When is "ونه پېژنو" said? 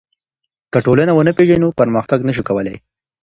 1.13-1.75